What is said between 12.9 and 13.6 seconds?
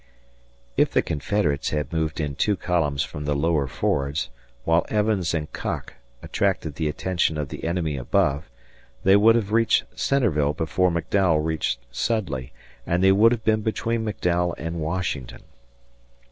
they would have